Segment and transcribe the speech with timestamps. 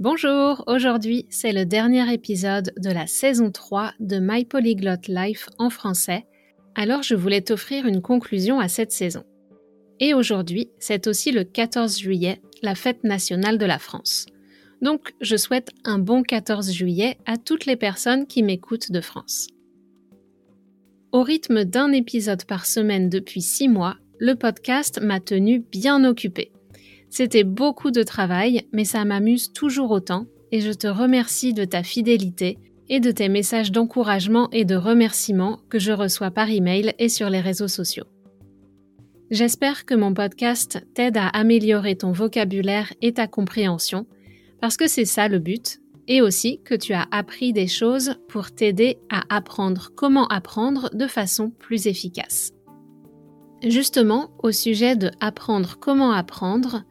[0.00, 5.70] Bonjour, aujourd'hui c'est le dernier épisode de la saison 3 de My Polyglot Life en
[5.70, 6.24] français,
[6.76, 9.24] alors je voulais t'offrir une conclusion à cette saison.
[9.98, 14.26] Et aujourd'hui, c'est aussi le 14 juillet, la fête nationale de la France.
[14.82, 19.48] Donc je souhaite un bon 14 juillet à toutes les personnes qui m'écoutent de France.
[21.10, 26.52] Au rythme d'un épisode par semaine depuis 6 mois, le podcast m'a tenu bien occupée.
[27.10, 31.82] C'était beaucoup de travail, mais ça m'amuse toujours autant et je te remercie de ta
[31.82, 37.08] fidélité et de tes messages d'encouragement et de remerciement que je reçois par email et
[37.08, 38.06] sur les réseaux sociaux.
[39.30, 44.06] J'espère que mon podcast t'aide à améliorer ton vocabulaire et ta compréhension,
[44.60, 48.50] parce que c'est ça le but, et aussi que tu as appris des choses pour
[48.50, 52.52] t'aider à apprendre comment apprendre de façon plus efficace.
[53.62, 56.84] Justement, au sujet de apprendre comment apprendre,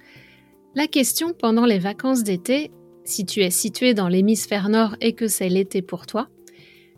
[0.78, 2.70] la question pendant les vacances d'été,
[3.04, 6.28] si tu es situé dans l'hémisphère nord et que c'est l'été pour toi,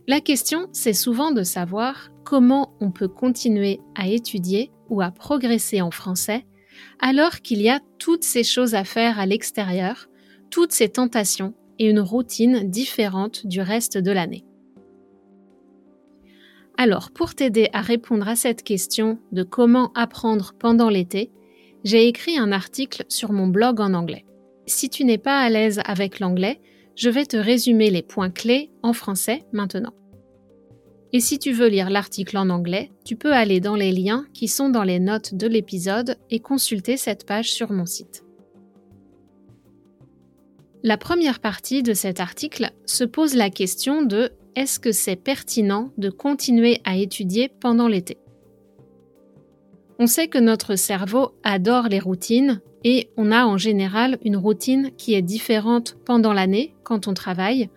[0.05, 5.81] la question c'est souvent de savoir comment on peut continuer à étudier ou à progresser
[5.81, 6.45] en français
[6.99, 10.09] alors qu'il y a toutes ces choses à faire à l'extérieur,
[10.51, 14.43] toutes ces tentations et une routine différente du reste de l'année.
[16.77, 21.31] Alors, pour t'aider à répondre à cette question de comment apprendre pendant l'été,
[21.83, 24.25] j'ai écrit un article sur mon blog en anglais.
[24.67, 26.59] Si tu n'es pas à l'aise avec l'anglais,
[26.95, 29.93] je vais te résumer les points clés en français maintenant.
[31.11, 34.47] Et si tu veux lire l'article en anglais, tu peux aller dans les liens qui
[34.47, 38.23] sont dans les notes de l'épisode et consulter cette page sur mon site.
[40.83, 45.91] La première partie de cet article se pose la question de est-ce que c'est pertinent
[45.97, 48.17] de continuer à étudier pendant l'été?
[49.99, 54.91] On sait que notre cerveau adore les routines et on a en général une routine
[54.97, 57.69] qui est différente pendant l'année quand on travaille,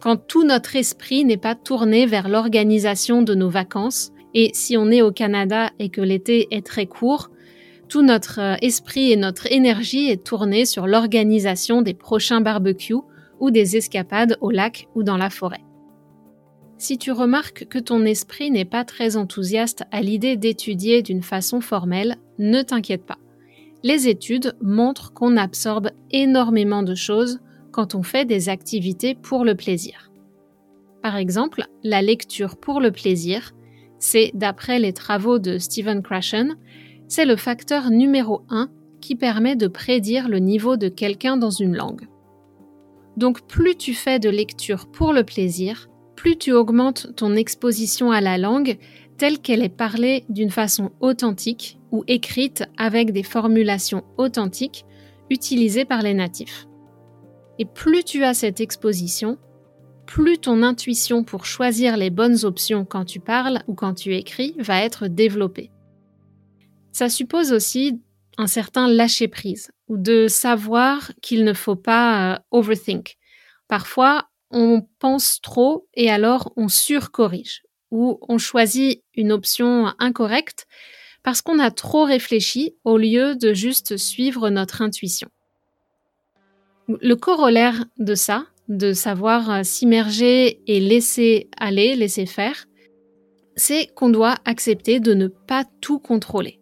[0.00, 4.12] quand tout notre esprit n'est pas tourné vers l'organisation de nos vacances.
[4.34, 7.30] Et si on est au Canada et que l'été est très court,
[7.88, 13.00] tout notre euh, esprit et notre énergie est tourné sur l'organisation des prochains barbecues
[13.40, 15.62] ou des escapades au lac ou dans la forêt.
[16.78, 21.60] Si tu remarques que ton esprit n'est pas très enthousiaste à l'idée d'étudier d'une façon
[21.60, 23.18] formelle, ne t'inquiète pas.
[23.82, 27.40] Les études montrent qu'on absorbe énormément de choses
[27.72, 30.12] quand on fait des activités pour le plaisir.
[31.02, 33.54] Par exemple, la lecture pour le plaisir,
[33.98, 36.56] c'est, d'après les travaux de Stephen Krashen,
[37.08, 41.76] c'est le facteur numéro 1 qui permet de prédire le niveau de quelqu'un dans une
[41.76, 42.06] langue.
[43.16, 48.20] Donc plus tu fais de lecture pour le plaisir, plus tu augmentes ton exposition à
[48.20, 48.76] la langue
[49.18, 54.84] telle qu'elle est parlée d'une façon authentique ou écrite avec des formulations authentiques
[55.30, 56.66] utilisées par les natifs.
[57.60, 59.38] Et plus tu as cette exposition,
[60.06, 64.56] plus ton intuition pour choisir les bonnes options quand tu parles ou quand tu écris
[64.58, 65.70] va être développée.
[66.90, 68.00] Ça suppose aussi
[68.38, 73.18] un certain lâcher-prise ou de savoir qu'il ne faut pas euh, overthink.
[73.68, 80.66] Parfois, on pense trop et alors on surcorrige ou on choisit une option incorrecte
[81.22, 85.28] parce qu'on a trop réfléchi au lieu de juste suivre notre intuition.
[86.88, 92.66] Le corollaire de ça, de savoir s'immerger et laisser aller, laisser faire,
[93.56, 96.60] c'est qu'on doit accepter de ne pas tout contrôler.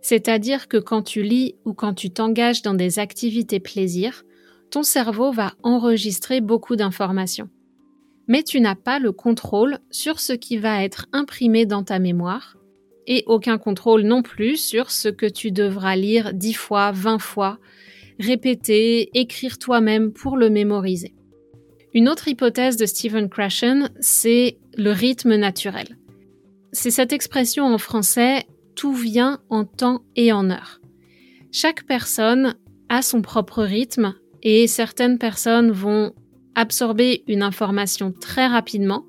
[0.00, 4.22] C'est-à-dire que quand tu lis ou quand tu t'engages dans des activités plaisir,
[4.74, 7.48] ton cerveau va enregistrer beaucoup d'informations.
[8.26, 12.56] Mais tu n'as pas le contrôle sur ce qui va être imprimé dans ta mémoire
[13.06, 17.60] et aucun contrôle non plus sur ce que tu devras lire dix fois, vingt fois,
[18.18, 21.14] répéter, écrire toi-même pour le mémoriser.
[21.92, 25.98] Une autre hypothèse de Stephen Krashen, c'est le rythme naturel.
[26.72, 28.42] C'est cette expression en français
[28.74, 30.80] tout vient en temps et en heure.
[31.52, 32.56] Chaque personne
[32.88, 36.12] a son propre rythme et certaines personnes vont
[36.54, 39.04] absorber une information très rapidement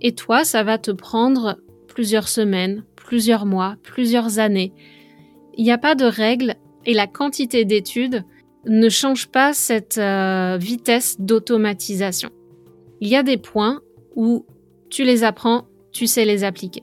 [0.00, 4.72] et toi, ça va te prendre plusieurs semaines, plusieurs mois, plusieurs années.
[5.56, 6.54] Il n'y a pas de règle
[6.86, 8.24] et la quantité d'études
[8.66, 12.30] ne change pas cette euh, vitesse d'automatisation.
[13.00, 13.80] Il y a des points
[14.14, 14.46] où
[14.90, 16.82] tu les apprends, tu sais les appliquer.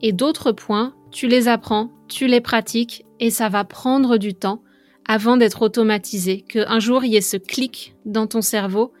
[0.00, 4.62] Et d'autres points tu les apprends, tu les pratiques et ça va prendre du temps
[5.06, 8.92] avant d'être automatisé, qu'un jour il y ait ce clic dans ton cerveau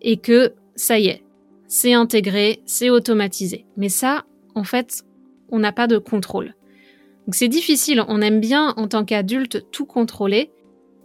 [0.00, 1.22] et que ça y est,
[1.66, 3.64] c'est intégré, c'est automatisé.
[3.76, 4.24] Mais ça,
[4.54, 5.04] en fait,
[5.48, 6.54] on n'a pas de contrôle.
[7.26, 10.50] Donc c'est difficile, on aime bien en tant qu'adulte tout contrôler,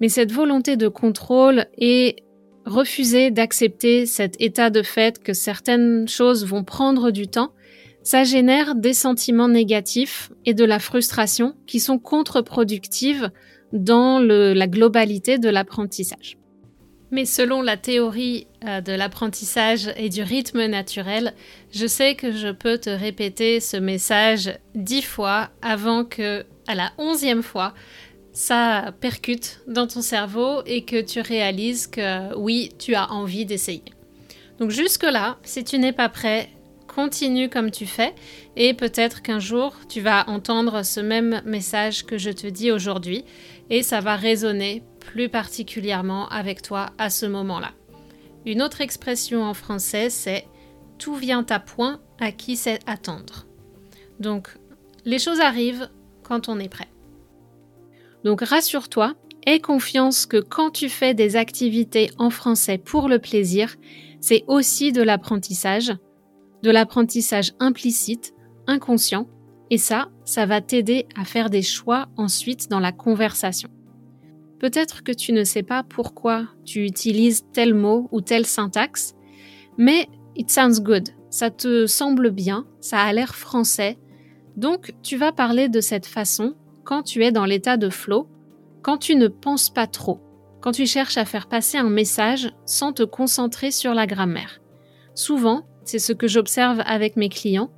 [0.01, 2.17] mais cette volonté de contrôle et
[2.65, 7.53] refuser d'accepter cet état de fait que certaines choses vont prendre du temps,
[8.03, 13.31] ça génère des sentiments négatifs et de la frustration qui sont contre-productives
[13.73, 16.37] dans la globalité de l'apprentissage.
[17.09, 21.33] Mais selon la théorie euh, de l'apprentissage et du rythme naturel,
[21.71, 26.91] je sais que je peux te répéter ce message dix fois avant que, à la
[26.97, 27.73] onzième fois,
[28.33, 33.85] ça percute dans ton cerveau et que tu réalises que oui, tu as envie d'essayer.
[34.59, 36.49] Donc jusque-là, si tu n'es pas prêt,
[36.87, 38.13] continue comme tu fais
[38.55, 43.23] et peut-être qu'un jour tu vas entendre ce même message que je te dis aujourd'hui
[43.69, 47.71] et ça va résonner plus particulièrement avec toi à ce moment-là.
[48.45, 50.45] Une autre expression en français c'est
[50.97, 53.45] tout vient à point à qui c'est attendre.
[54.19, 54.49] Donc
[55.05, 55.89] les choses arrivent
[56.23, 56.89] quand on est prêt.
[58.23, 59.13] Donc rassure-toi,
[59.45, 63.75] aie confiance que quand tu fais des activités en français pour le plaisir,
[64.19, 65.93] c'est aussi de l'apprentissage
[66.63, 68.33] de l'apprentissage implicite,
[68.67, 69.27] inconscient,
[69.69, 73.69] et ça, ça va t'aider à faire des choix ensuite dans la conversation.
[74.59, 79.15] Peut-être que tu ne sais pas pourquoi tu utilises tel mot ou telle syntaxe,
[79.77, 83.97] mais it sounds good, ça te semble bien, ça a l'air français,
[84.57, 88.27] donc tu vas parler de cette façon quand tu es dans l'état de flow,
[88.81, 90.19] quand tu ne penses pas trop,
[90.59, 94.59] quand tu cherches à faire passer un message sans te concentrer sur la grammaire.
[95.15, 97.71] Souvent, c'est ce que j'observe avec mes clients.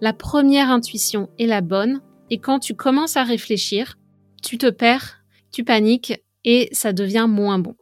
[0.00, 3.98] La première intuition est la bonne, et quand tu commences à réfléchir,
[4.42, 7.74] tu te perds, tu paniques, et ça devient moins bon.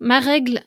[0.00, 0.60] Ma règle,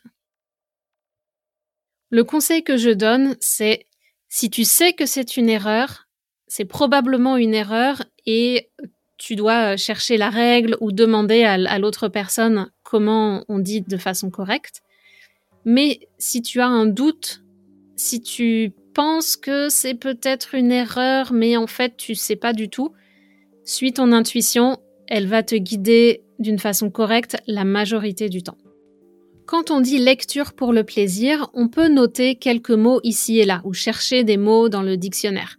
[2.09, 3.87] le conseil que je donne, c'est
[4.29, 6.07] si tu sais que c'est une erreur,
[6.47, 8.71] c'est probablement une erreur et
[9.17, 14.31] tu dois chercher la règle ou demander à, l'autre personne comment on dit de façon
[14.31, 14.81] correcte.
[15.63, 17.43] Mais si tu as un doute
[18.01, 22.69] si tu penses que c'est peut-être une erreur, mais en fait tu sais pas du
[22.69, 22.91] tout,
[23.65, 24.77] suis ton intuition,
[25.07, 28.57] elle va te guider d'une façon correcte la majorité du temps.
[29.45, 33.61] Quand on dit lecture pour le plaisir, on peut noter quelques mots ici et là
[33.65, 35.57] ou chercher des mots dans le dictionnaire,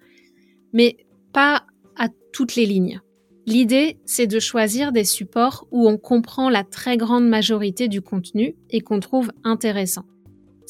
[0.73, 0.97] mais
[1.33, 1.65] pas
[1.97, 3.01] à toutes les lignes.
[3.47, 8.55] L'idée, c'est de choisir des supports où on comprend la très grande majorité du contenu
[8.71, 10.05] et qu'on trouve intéressant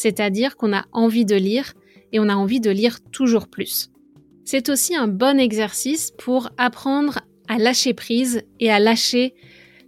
[0.03, 1.75] c'est-à-dire qu'on a envie de lire
[2.13, 3.91] et on a envie de lire toujours plus.
[4.45, 9.35] C'est aussi un bon exercice pour apprendre à lâcher prise et à lâcher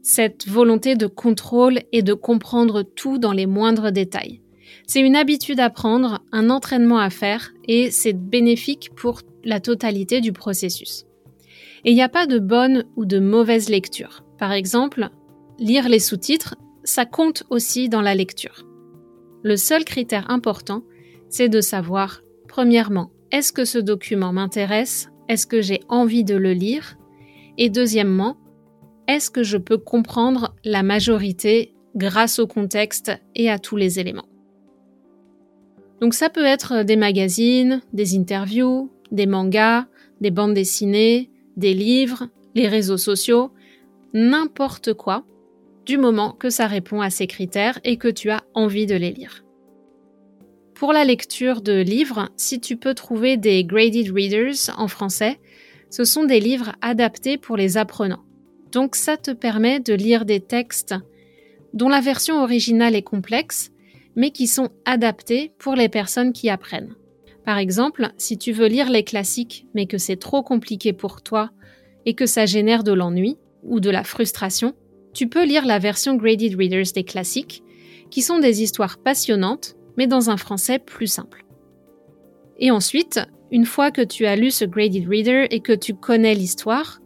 [0.02, 4.40] cette volonté de contrôle et de comprendre tout dans les moindres détails.
[4.86, 10.20] C'est une habitude à prendre, un entraînement à faire et c'est bénéfique pour la totalité
[10.20, 11.06] du processus.
[11.84, 14.24] Et il n'y a pas de bonne ou de mauvaise lecture.
[14.38, 15.08] Par exemple,
[15.58, 18.66] lire les sous-titres, ça compte aussi dans la lecture.
[19.42, 20.82] Le seul critère important,
[21.34, 25.08] c'est de savoir, premièrement, est-ce que ce document m'intéresse?
[25.28, 26.96] Est-ce que j'ai envie de le lire?
[27.58, 28.36] Et deuxièmement,
[29.08, 34.28] est-ce que je peux comprendre la majorité grâce au contexte et à tous les éléments?
[36.00, 39.86] Donc ça peut être des magazines, des interviews, des mangas,
[40.20, 43.50] des bandes dessinées, des livres, les réseaux sociaux,
[44.12, 45.24] n'importe quoi
[45.84, 49.10] du moment que ça répond à ces critères et que tu as envie de les
[49.10, 49.43] lire.
[50.74, 55.38] Pour la lecture de livres, si tu peux trouver des graded readers en français,
[55.88, 58.24] ce sont des livres adaptés pour les apprenants.
[58.72, 60.96] Donc ça te permet de lire des textes
[61.74, 63.70] dont la version originale est complexe,
[64.16, 66.96] mais qui sont adaptés pour les personnes qui apprennent.
[67.44, 71.50] Par exemple, si tu veux lire les classiques, mais que c'est trop compliqué pour toi
[72.04, 74.74] et que ça génère de l'ennui ou de la frustration,
[75.12, 77.62] tu peux lire la version Graded Readers des classiques,
[78.10, 81.44] qui sont des histoires passionnantes, mais dans un français plus simple.
[82.58, 83.20] Et ensuite,
[83.50, 87.00] une fois que tu as lu ce Graded Reader et que tu connais l'histoire,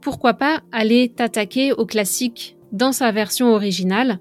[0.00, 4.20] pourquoi pas aller t'attaquer au classique dans sa version originale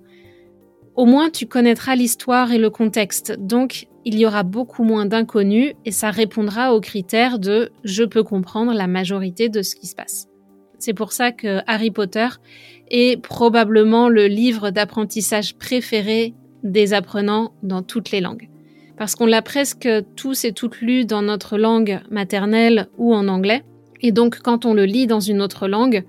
[0.95, 5.73] Au moins tu connaîtras l'histoire et le contexte, donc il y aura beaucoup moins d'inconnus
[5.85, 9.95] et ça répondra aux critères de je peux comprendre la majorité de ce qui se
[9.95, 10.27] passe.
[10.79, 12.27] C'est pour ça que Harry Potter
[12.89, 16.35] est probablement le livre d'apprentissage préféré
[16.71, 18.49] des apprenants dans toutes les langues.
[18.97, 23.63] Parce qu'on l'a presque tous et toutes lu dans notre langue maternelle ou en anglais.
[24.01, 26.03] Et donc quand on le lit dans une autre langue,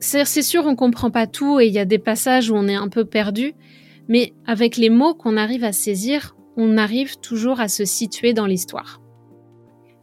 [0.00, 2.74] c'est sûr on comprend pas tout et il y a des passages où on est
[2.74, 3.54] un peu perdu,
[4.08, 8.46] mais avec les mots qu'on arrive à saisir, on arrive toujours à se situer dans
[8.46, 9.00] l'histoire.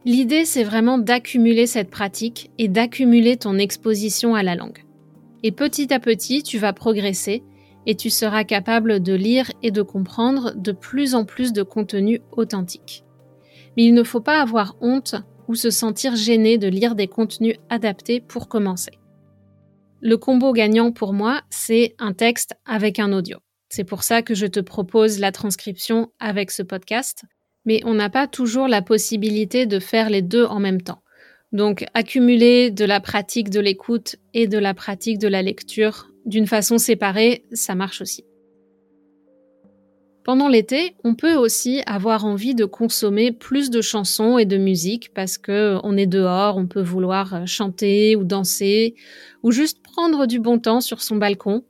[0.04, 4.84] L'idée, c'est vraiment d'accumuler cette pratique et d'accumuler ton exposition à la langue.
[5.42, 7.42] Et petit à petit, tu vas progresser
[7.86, 12.20] et tu seras capable de lire et de comprendre de plus en plus de contenu
[12.32, 13.04] authentique.
[13.76, 15.14] Mais il ne faut pas avoir honte
[15.48, 18.98] ou se sentir gêné de lire des contenus adaptés pour commencer.
[20.00, 23.38] Le combo gagnant pour moi, c'est un texte avec un audio.
[23.68, 27.24] C'est pour ça que je te propose la transcription avec ce podcast,
[27.64, 31.02] mais on n'a pas toujours la possibilité de faire les deux en même temps.
[31.52, 36.46] Donc accumuler de la pratique de l'écoute et de la pratique de la lecture d'une
[36.46, 38.24] façon séparée, ça marche aussi.
[40.24, 45.14] Pendant l'été, on peut aussi avoir envie de consommer plus de chansons et de musique
[45.14, 48.96] parce que on est dehors, on peut vouloir chanter ou danser
[49.44, 51.62] ou juste prendre du bon temps sur son balcon,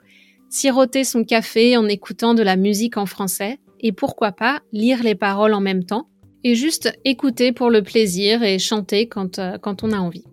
[0.49, 5.15] siroter son café en écoutant de la musique en français et pourquoi pas lire les
[5.15, 6.09] paroles en même temps
[6.43, 10.25] et juste écouter pour le plaisir et chanter quand, euh, quand on a envie.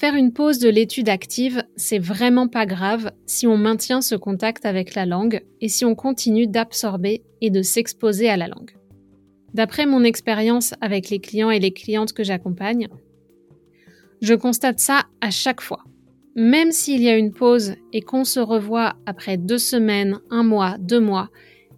[0.00, 4.64] Faire une pause de l'étude active, c'est vraiment pas grave si on maintient ce contact
[4.64, 8.70] avec la langue et si on continue d'absorber et de s'exposer à la langue.
[9.52, 12.88] D'après mon expérience avec les clients et les clientes que j'accompagne,
[14.22, 15.84] je constate ça à chaque fois.
[16.34, 20.78] Même s'il y a une pause et qu'on se revoit après deux semaines, un mois,
[20.78, 21.28] deux mois,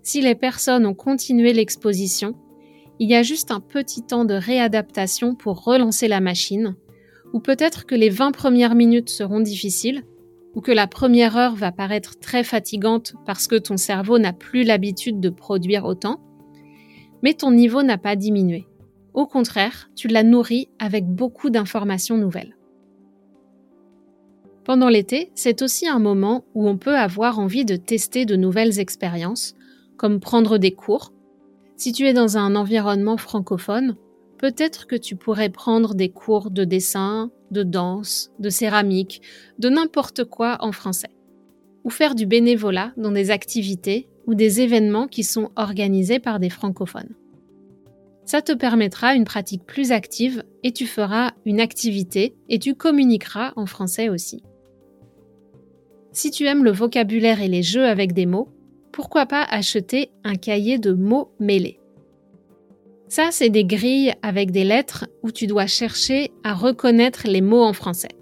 [0.05, 2.37] si les personnes ont continué l'exposition,
[3.01, 6.77] il y a juste un petit temps de réadaptation pour relancer la machine
[7.33, 10.03] ou peut-être que les 20 premières minutes seront difficiles,
[10.55, 14.65] ou que la première heure va paraître très fatigante parce que ton cerveau n'a plus
[14.65, 16.21] l'habitude de produire autant,
[17.23, 18.67] mais ton niveau n'a pas diminué.
[19.15, 22.57] Au contraire, tu l'as nourri avec beaucoup d'informations nouvelles.
[24.65, 28.79] Pendant l'été, c'est aussi un moment où on peut avoir envie de tester de nouvelles
[28.79, 29.55] expériences,
[29.97, 31.13] comme prendre des cours.
[31.77, 33.97] Si tu es dans un environnement francophone,
[34.43, 39.23] peut-être que tu pourrais prendre des cours de dessin, de danse, de céramique,
[39.61, 41.15] de n'importe quoi en français.
[41.85, 46.51] Ou faire du bénévolat dans des activités ou des événements qui sont organisés par des
[46.51, 47.15] francophones.
[48.25, 53.53] Ça te permettra une pratique plus active et tu feras une activité et tu communiqueras
[53.55, 54.43] en français aussi.
[56.11, 58.49] Si tu aimes le vocabulaire et les jeux avec des mots,
[58.91, 61.82] pourquoi pas acheter un cahier de mots mêlés?
[63.13, 67.63] Ça, c'est des grilles avec des lettres où tu dois chercher à reconnaître les mots
[67.63, 68.17] en français.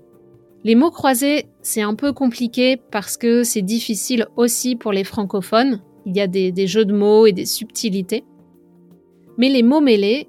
[0.64, 5.80] Les mots croisés, c'est un peu compliqué parce que c'est difficile aussi pour les francophones.
[6.06, 8.24] Il y a des, jeux de mots et des subtilités.
[9.38, 10.26] Mais les mots mêlés,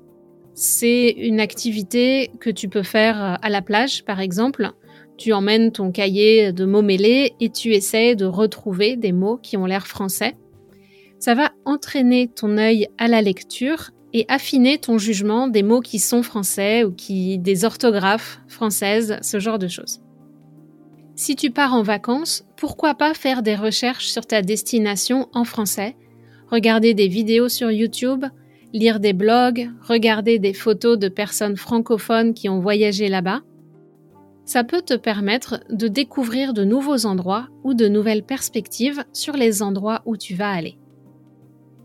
[0.53, 4.73] c'est une activité que tu peux faire à la plage, par exemple.
[5.17, 9.57] Tu emmènes ton cahier de mots mêlés et tu essaies de retrouver des mots qui
[9.57, 10.35] ont l'air français.
[11.17, 15.99] Ça va entraîner ton œil à la lecture et affiner ton jugement des mots qui
[15.99, 20.01] sont français ou qui des orthographes françaises, ce genre de choses.
[21.15, 25.95] Si tu pars en vacances, pourquoi pas faire des recherches sur ta destination en français,
[26.49, 28.25] regarder des vidéos sur YouTube,
[28.73, 33.41] lire des blogs, regarder des photos de personnes francophones qui ont voyagé là-bas.
[34.45, 39.61] Ça peut te permettre de découvrir de nouveaux endroits ou de nouvelles perspectives sur les
[39.61, 40.77] endroits où tu vas aller.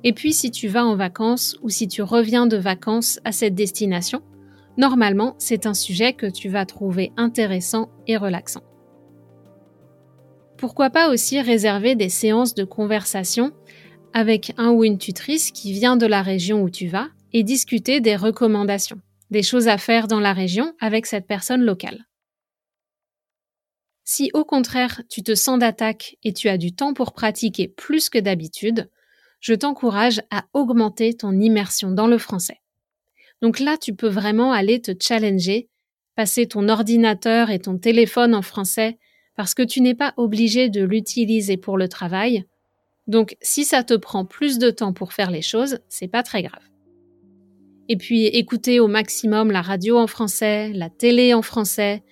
[0.04, 3.54] Et puis si tu vas en vacances ou si tu reviens de vacances à cette
[3.54, 4.22] destination,
[4.76, 8.62] normalement c'est un sujet que tu vas trouver intéressant et relaxant.
[10.56, 13.52] Pourquoi pas aussi réserver des séances de conversation
[14.14, 18.00] avec un ou une tutrice qui vient de la région où tu vas et discuter
[18.00, 19.00] des recommandations,
[19.30, 22.06] des choses à faire dans la région avec cette personne locale.
[24.04, 28.08] Si au contraire tu te sens d'attaque et tu as du temps pour pratiquer plus
[28.08, 28.88] que d'habitude,
[29.46, 32.60] je t'encourage à augmenter ton immersion dans le français.
[33.42, 35.68] Donc là, tu peux vraiment aller te challenger,
[36.16, 38.98] passer ton ordinateur et ton téléphone en français
[39.36, 42.44] parce que tu n'es pas obligé de l'utiliser pour le travail.
[43.06, 46.42] Donc si ça te prend plus de temps pour faire les choses, c'est pas très
[46.42, 46.68] grave.
[47.88, 52.02] Et puis écouter au maximum la radio en français, la télé en français,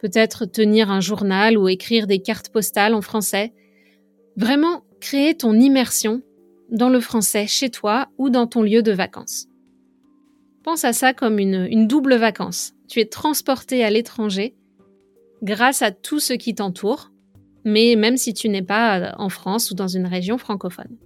[0.00, 3.52] peut-être tenir un journal ou écrire des cartes postales en français.
[4.36, 6.22] Vraiment créer ton immersion
[6.70, 9.46] dans le français chez toi ou dans ton lieu de vacances.
[10.62, 12.72] Pense à ça comme une, double vacance.
[12.88, 14.54] Tu es transporté à l'étranger
[15.42, 17.10] grâce à tout ce qui t'entoure,
[17.64, 20.98] mais même si tu n'es pas en France ou dans une région francophone.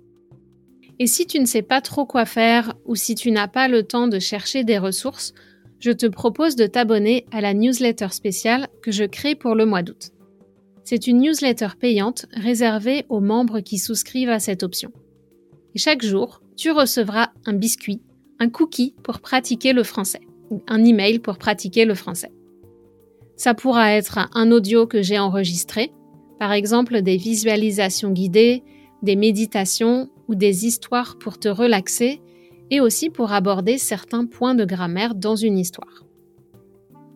[0.98, 3.82] Et si tu ne sais pas trop quoi faire ou si tu n'as pas le
[3.82, 5.34] temps de chercher des ressources,
[5.78, 9.82] je te propose de t'abonner à la newsletter spéciale que je crée pour le mois
[9.82, 10.10] d'août.
[10.84, 14.92] C'est une newsletter payante réservée aux membres qui souscrivent à cette option.
[15.76, 18.00] Chaque jour, tu recevras un biscuit,
[18.38, 20.20] un cookie pour pratiquer le français,
[20.68, 22.30] un email pour pratiquer le français.
[23.36, 25.92] Ça pourra être un audio que j'ai enregistré,
[26.38, 28.62] par exemple des visualisations guidées,
[29.02, 32.20] des méditations ou des histoires pour te relaxer
[32.70, 36.04] et aussi pour aborder certains points de grammaire dans une histoire.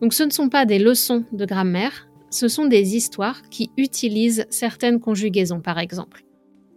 [0.01, 4.45] Donc ce ne sont pas des leçons de grammaire, ce sont des histoires qui utilisent
[4.49, 6.25] certaines conjugaisons par exemple,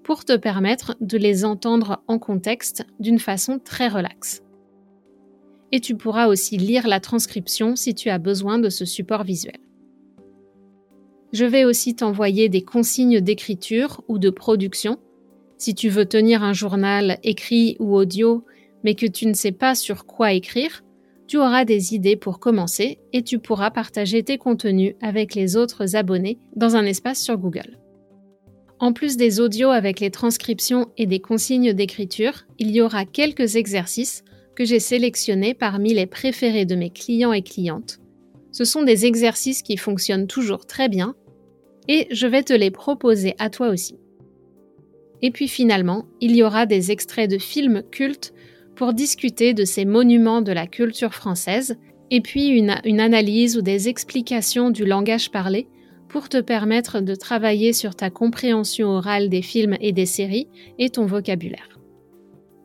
[0.04, 4.42] pour te permettre de les entendre en contexte d'une façon très relaxe.
[5.70, 9.58] Et tu pourras aussi lire la transcription si tu as besoin de ce support visuel.
[11.32, 14.98] Je vais aussi t'envoyer des consignes d'écriture ou de production.
[15.56, 18.44] Si tu veux tenir un journal écrit ou audio
[18.84, 20.82] mais que tu ne sais pas sur quoi écrire,
[21.26, 25.96] tu auras des idées pour commencer et tu pourras partager tes contenus avec les autres
[25.96, 27.78] abonnés dans un espace sur Google.
[28.82, 33.54] En plus des audios avec les transcriptions et des consignes d'écriture, il y aura quelques
[33.54, 34.24] exercices
[34.56, 38.00] que j'ai sélectionnés parmi les préférés de mes clients et clientes.
[38.50, 41.14] Ce sont des exercices qui fonctionnent toujours très bien
[41.86, 43.94] et je vais te les proposer à toi aussi.
[45.22, 48.34] Et puis finalement, il y aura des extraits de films cultes
[48.74, 51.76] pour discuter de ces monuments de la culture française,
[52.10, 55.68] et puis une, analyse ou des explications du langage parlé
[56.12, 60.48] pour te permettre de travailler sur ta compréhension orale des films et des séries
[60.78, 61.80] et ton vocabulaire.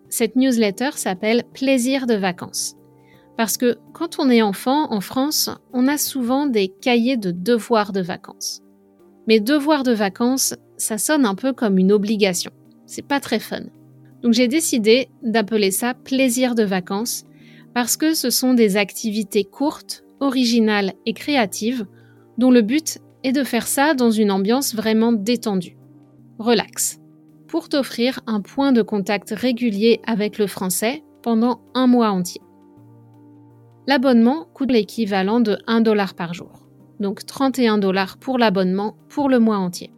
[0.09, 2.75] Cette newsletter s'appelle Plaisir de vacances.
[3.37, 7.93] Parce que quand on est enfant en France, on a souvent des cahiers de devoirs
[7.93, 8.61] de vacances.
[9.27, 12.51] Mais devoirs de vacances, ça sonne un peu comme une obligation.
[12.85, 13.63] C'est pas très fun.
[14.23, 17.23] Donc j'ai décidé d'appeler ça plaisir de vacances
[17.73, 21.85] parce que ce sont des activités courtes, originales et créatives
[22.37, 25.77] dont le but est de faire ça dans une ambiance vraiment détendue.
[26.39, 26.99] Relax.
[27.47, 32.41] Pour t'offrir un point de contact régulier avec le français pendant un mois entier.
[33.87, 36.67] L'abonnement coûte l'équivalent de 1 dollar par jour.
[36.99, 39.91] Donc 31 dollars pour l'abonnement pour le mois entier.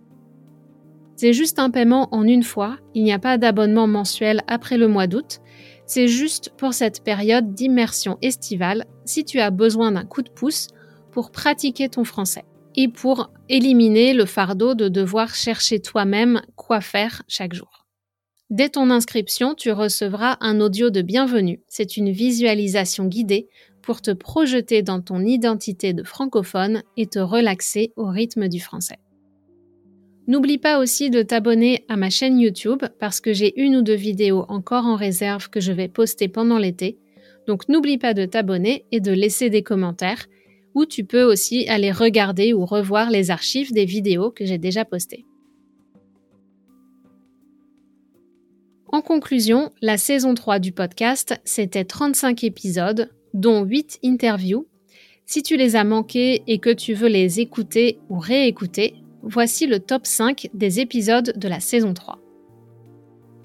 [1.15, 4.88] C'est juste un paiement en une fois, il n'y a pas d'abonnement mensuel après le
[4.88, 5.39] mois d'août,
[5.86, 10.67] c'est juste pour cette période d'immersion estivale si tu as besoin d'un coup de pouce
[11.12, 17.23] pour pratiquer ton français et pour éliminer le fardeau de devoir chercher toi-même quoi faire
[17.27, 17.86] chaque jour.
[18.49, 21.62] Dès ton inscription, tu recevras un audio de bienvenue.
[21.67, 23.47] C'est une visualisation guidée
[23.84, 28.97] pour te projeter dans ton identité de francophone et te relaxer au rythme du français.
[30.27, 33.95] N'oublie pas aussi de t'abonner à ma chaîne YouTube parce que j'ai une ou deux
[33.95, 36.99] vidéos encore en réserve que je vais poster pendant l'été.
[37.47, 40.27] Donc n'oublie pas de t'abonner et de laisser des commentaires
[40.75, 44.86] ou tu peux aussi aller regarder ou revoir les archives des vidéos que j'ai déjà
[44.86, 45.25] postées.
[48.91, 54.65] En conclusion, la saison 3 du podcast, c'était 35 épisodes, dont 8 interviews.
[55.27, 59.79] Si tu les as manqués et que tu veux les écouter ou réécouter, voici le
[59.79, 62.19] top 5 des épisodes de la saison 3.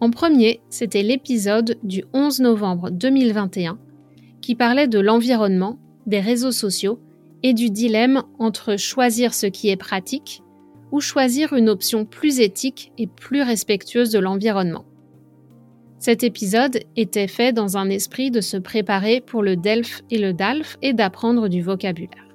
[0.00, 3.78] En premier, c'était l'épisode du 11 novembre 2021
[4.40, 7.00] qui parlait de l'environnement, des réseaux sociaux
[7.44, 10.42] et du dilemme entre choisir ce qui est pratique
[10.90, 14.86] ou choisir une option plus éthique et plus respectueuse de l'environnement.
[15.98, 20.32] Cet épisode était fait dans un esprit de se préparer pour le DELF et le
[20.32, 22.34] DALF et d'apprendre du vocabulaire.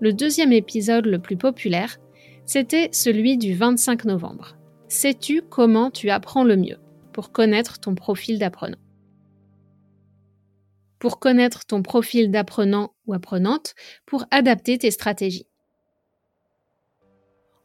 [0.00, 1.98] Le deuxième épisode le plus populaire,
[2.46, 4.56] c'était celui du 25 novembre.
[4.88, 6.78] Sais-tu comment tu apprends le mieux
[7.12, 8.78] pour connaître ton profil d'apprenant?
[11.00, 13.74] Pour connaître ton profil d'apprenant ou apprenante,
[14.06, 15.46] pour adapter tes stratégies.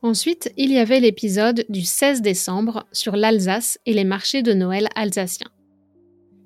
[0.01, 4.87] Ensuite, il y avait l'épisode du 16 décembre sur l'Alsace et les marchés de Noël
[4.95, 5.51] alsaciens.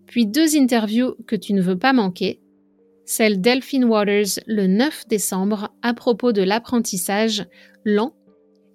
[0.08, 2.42] Puis deux interviews que tu ne veux pas manquer,
[3.06, 7.46] celle Delphine Waters le 9 décembre à propos de l'apprentissage
[7.86, 8.14] lent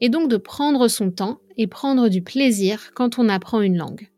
[0.00, 4.11] et donc de prendre son temps et prendre du plaisir quand on apprend une langue.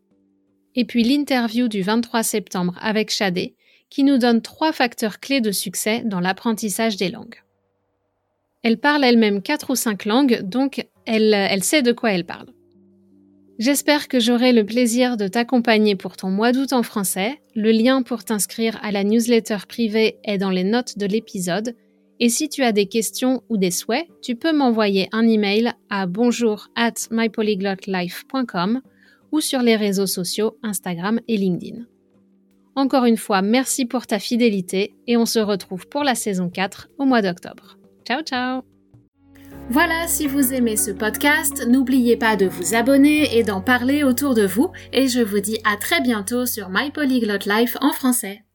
[0.75, 3.55] Et puis l'interview du 23 septembre avec Shadé
[3.89, 7.41] qui nous donne trois facteurs clés de succès dans l'apprentissage des langues.
[8.63, 12.47] Elle parle elle-même quatre ou cinq langues, donc elle, sait de quoi elle parle.
[13.59, 17.41] J'espère que j'aurai le plaisir de t'accompagner pour ton mois d'août en français.
[17.55, 21.75] Le lien pour t'inscrire à la newsletter privée est dans les notes de l'épisode.
[22.19, 26.05] Et si tu as des questions ou des souhaits, tu peux m'envoyer un email à
[26.05, 28.81] bonjour at mypolyglotlife.com
[29.31, 31.85] ou sur les réseaux sociaux Instagram et LinkedIn.
[32.77, 36.89] Encore une fois, merci pour ta fidélité et on se retrouve pour la saison 4
[36.99, 37.79] au mois d'octobre.
[38.07, 38.61] Ciao ciao
[39.69, 44.33] voilà, si vous aimez ce podcast, n'oubliez pas de vous abonner et d'en parler autour
[44.33, 48.46] de vous, et je vous dis à très bientôt sur My Polyglot Life en français.